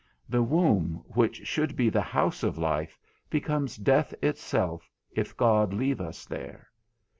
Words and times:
The 0.27 0.41
womb, 0.41 1.03
which 1.09 1.45
should 1.45 1.75
be 1.75 1.87
the 1.87 2.01
house 2.01 2.41
of 2.41 2.57
life, 2.57 2.97
becomes 3.29 3.75
death 3.77 4.15
itself 4.19 4.89
if 5.11 5.37
God 5.37 5.75
leave 5.75 6.01
us 6.01 6.25
there. 6.25 6.69